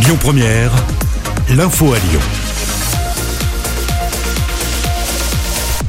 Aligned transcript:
Lyon 0.00 0.16
Première, 0.20 0.70
l'info 1.50 1.92
à 1.92 1.98
Lyon. 1.98 2.20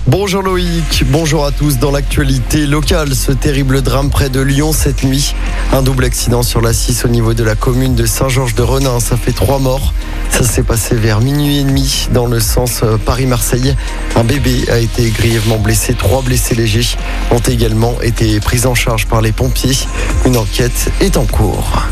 Bonjour 0.07 0.41
Loïc, 0.41 1.04
bonjour 1.07 1.46
à 1.46 1.51
tous. 1.51 1.78
Dans 1.78 1.91
l'actualité 1.91 2.65
locale, 2.65 3.13
ce 3.13 3.31
terrible 3.31 3.83
drame 3.83 4.09
près 4.09 4.29
de 4.29 4.41
Lyon 4.41 4.73
cette 4.73 5.03
nuit. 5.03 5.35
Un 5.73 5.83
double 5.83 6.05
accident 6.05 6.41
sur 6.41 6.59
la 6.59 6.73
6 6.73 7.05
au 7.05 7.07
niveau 7.09 7.36
de 7.36 7.43
la 7.43 7.54
commune 7.54 7.93
de 7.93 8.05
Saint-Georges-de-Renin. 8.07 9.00
Ça 9.00 9.16
fait 9.16 9.32
trois 9.32 9.59
morts. 9.59 9.93
Ça 10.32 10.44
s'est 10.44 10.64
passé 10.64 10.96
vers 10.96 11.21
minuit 11.21 11.60
et 11.60 11.64
demi 11.64 12.07
dans 12.12 12.26
le 12.26 12.39
sens 12.39 12.82
euh, 12.82 12.98
Paris-Marseille. 12.98 13.76
Un 14.16 14.23
bébé 14.23 14.66
a 14.71 14.80
été 14.80 15.12
grièvement 15.12 15.57
blessé. 15.57 15.94
Trois 15.94 16.23
blessés 16.23 16.55
légers 16.55 16.98
ont 17.30 17.39
également 17.39 18.02
été 18.02 18.39
pris 18.39 18.66
en 18.66 18.73
charge 18.73 19.05
par 19.05 19.21
les 19.21 19.32
pompiers. 19.32 19.78
Une 20.26 20.38
enquête 20.38 20.91
est 21.00 21.16
en 21.16 21.26
cours. 21.26 21.84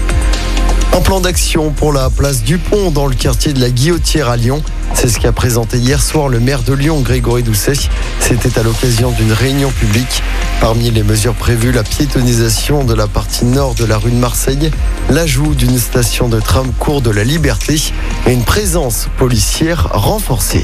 Un 0.94 1.02
plan 1.02 1.20
d'action 1.20 1.72
pour 1.72 1.94
la 1.94 2.10
place 2.10 2.44
du 2.44 2.58
Pont 2.58 2.92
dans 2.92 3.06
le 3.08 3.16
quartier 3.16 3.54
de 3.54 3.60
la 3.60 3.70
Guillotière 3.70 4.30
à 4.30 4.38
Lyon. 4.38 4.64
C'est 4.94 5.10
ce 5.10 5.20
qu'a 5.20 5.32
présenté 5.32 5.78
hier 5.78 6.02
soir 6.02 6.28
le 6.28 6.40
maire 6.40 6.64
de 6.64 6.74
Lyon, 6.74 7.02
Grégory 7.02 7.44
Doucet. 7.44 7.74
C'était 8.20 8.58
à 8.58 8.64
l'occasion 8.64 9.12
d'une 9.12 9.32
réunion 9.32 9.70
publique. 9.70 10.24
Parmi 10.60 10.90
les 10.90 11.04
mesures 11.04 11.36
prévues, 11.36 11.72
la 11.72 11.84
piétonisation 11.84 12.84
de 12.84 12.94
la 12.94 13.08
partie 13.08 13.46
nord 13.46 13.76
de 13.76 13.86
la 13.86 13.98
rue 13.98 14.12
de 14.12 14.16
Marseille, 14.16 14.72
l'ajout 15.10 15.54
d'une 15.54 15.78
station 15.78 16.30
de 16.30 16.40
tram 16.40 16.72
cours 16.80 17.02
de 17.02 17.12
la 17.12 17.24
Liberté 17.24 17.80
et 18.26 18.34
une 18.34 18.44
présence 18.44 19.08
policière 19.18 19.90
renforcée. 19.92 20.64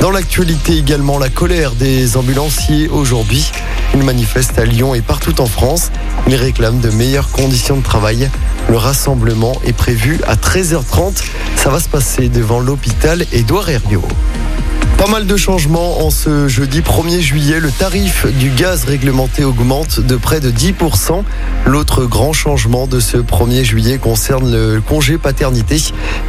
Dans 0.00 0.10
l'actualité 0.10 0.78
également, 0.78 1.18
la 1.18 1.28
colère 1.28 1.72
des 1.72 2.16
ambulanciers 2.16 2.88
aujourd'hui. 2.88 3.50
Ils 3.94 4.02
manifestent 4.02 4.58
à 4.58 4.64
Lyon 4.64 4.94
et 4.94 5.02
partout 5.02 5.40
en 5.40 5.46
France. 5.46 5.90
Ils 6.28 6.36
réclament 6.36 6.80
de 6.80 6.90
meilleures 6.90 7.30
conditions 7.30 7.76
de 7.76 7.82
travail. 7.82 8.30
Le 8.68 8.76
rassemblement 8.76 9.60
est 9.64 9.72
prévu 9.72 10.20
à 10.26 10.36
13h30. 10.36 11.22
Ça 11.56 11.70
va 11.70 11.80
se 11.80 11.88
passer 11.88 12.28
devant 12.28 12.60
l'hôpital 12.60 13.24
Édouard 13.32 13.68
Herriot. 13.68 14.06
Pas 15.00 15.06
mal 15.06 15.26
de 15.26 15.36
changements 15.38 16.04
en 16.04 16.10
ce 16.10 16.46
jeudi 16.46 16.82
1er 16.82 17.20
juillet. 17.20 17.58
Le 17.58 17.70
tarif 17.70 18.26
du 18.26 18.50
gaz 18.50 18.84
réglementé 18.84 19.44
augmente 19.44 19.98
de 19.98 20.14
près 20.14 20.40
de 20.40 20.50
10%. 20.50 21.22
L'autre 21.64 22.04
grand 22.04 22.34
changement 22.34 22.86
de 22.86 23.00
ce 23.00 23.16
1er 23.16 23.64
juillet 23.64 23.96
concerne 23.96 24.52
le 24.52 24.82
congé 24.82 25.16
paternité. 25.16 25.82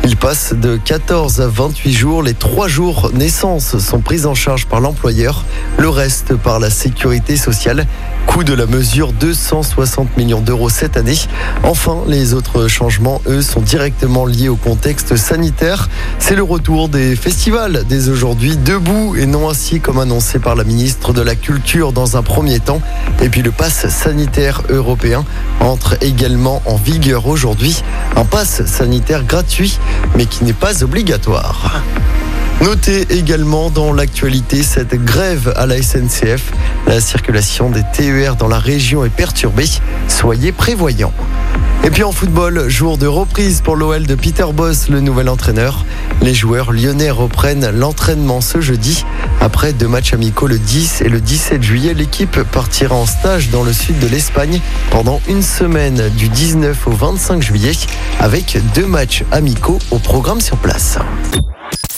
Il 0.05 0.15
passe 0.15 0.53
de 0.53 0.77
14 0.77 1.41
à 1.41 1.49
28 1.49 1.91
jours. 1.91 2.23
Les 2.23 2.33
3 2.33 2.69
jours 2.69 3.11
naissance 3.13 3.77
sont 3.77 3.99
pris 3.99 4.25
en 4.25 4.35
charge 4.35 4.65
par 4.67 4.79
l'employeur. 4.79 5.43
Le 5.77 5.89
reste 5.89 6.37
par 6.37 6.61
la 6.61 6.69
sécurité 6.69 7.35
sociale. 7.35 7.85
Coût 8.31 8.45
de 8.45 8.53
la 8.53 8.65
mesure 8.65 9.11
260 9.11 10.15
millions 10.15 10.39
d'euros 10.39 10.69
cette 10.69 10.95
année. 10.95 11.17
Enfin, 11.63 11.97
les 12.07 12.33
autres 12.33 12.69
changements, 12.69 13.21
eux, 13.27 13.41
sont 13.41 13.59
directement 13.59 14.25
liés 14.25 14.47
au 14.47 14.55
contexte 14.55 15.17
sanitaire. 15.17 15.89
C'est 16.17 16.35
le 16.35 16.43
retour 16.43 16.87
des 16.87 17.17
festivals 17.17 17.83
dès 17.89 18.07
aujourd'hui, 18.07 18.55
debout 18.55 19.17
et 19.17 19.25
non 19.25 19.49
assis 19.49 19.81
comme 19.81 19.99
annoncé 19.99 20.39
par 20.39 20.55
la 20.55 20.63
ministre 20.63 21.11
de 21.11 21.21
la 21.21 21.35
Culture 21.35 21.91
dans 21.91 22.15
un 22.15 22.23
premier 22.23 22.61
temps. 22.61 22.81
Et 23.21 23.27
puis 23.27 23.41
le 23.41 23.51
pass 23.51 23.89
sanitaire 23.89 24.61
européen 24.69 25.25
entre 25.59 25.97
également 26.01 26.61
en 26.65 26.77
vigueur 26.77 27.27
aujourd'hui. 27.27 27.83
Un 28.15 28.23
pass 28.23 28.65
sanitaire 28.65 29.25
gratuit 29.25 29.77
mais 30.15 30.25
qui 30.25 30.45
n'est 30.45 30.53
pas 30.53 30.85
obligatoire. 30.85 31.83
Notez 32.61 33.07
également 33.09 33.71
dans 33.71 33.91
l'actualité 33.91 34.61
cette 34.61 34.93
grève 34.93 35.51
à 35.55 35.65
la 35.65 35.81
SNCF. 35.81 36.51
La 36.85 37.01
circulation 37.01 37.71
des 37.71 37.81
TER 37.91 38.35
dans 38.35 38.47
la 38.47 38.59
région 38.59 39.03
est 39.03 39.09
perturbée. 39.09 39.67
Soyez 40.07 40.51
prévoyants. 40.51 41.13
Et 41.83 41.89
puis 41.89 42.03
en 42.03 42.11
football, 42.11 42.69
jour 42.69 42.99
de 42.99 43.07
reprise 43.07 43.61
pour 43.61 43.75
l'OL 43.75 44.05
de 44.05 44.13
Peter 44.13 44.45
Boss, 44.53 44.89
le 44.89 44.99
nouvel 44.99 45.27
entraîneur. 45.27 45.85
Les 46.21 46.35
joueurs 46.35 46.71
lyonnais 46.71 47.09
reprennent 47.09 47.71
l'entraînement 47.71 48.41
ce 48.41 48.61
jeudi. 48.61 49.03
Après 49.39 49.73
deux 49.73 49.87
matchs 49.87 50.13
amicaux 50.13 50.45
le 50.45 50.59
10 50.59 51.01
et 51.01 51.09
le 51.09 51.19
17 51.19 51.63
juillet, 51.63 51.95
l'équipe 51.95 52.43
partira 52.51 52.93
en 52.93 53.07
stage 53.07 53.49
dans 53.49 53.63
le 53.63 53.73
sud 53.73 53.97
de 53.97 54.07
l'Espagne 54.07 54.61
pendant 54.91 55.19
une 55.27 55.41
semaine 55.41 56.09
du 56.15 56.29
19 56.29 56.87
au 56.87 56.91
25 56.91 57.41
juillet 57.41 57.73
avec 58.19 58.59
deux 58.75 58.85
matchs 58.85 59.23
amicaux 59.31 59.79
au 59.89 59.97
programme 59.97 60.41
sur 60.41 60.57
place. 60.57 60.99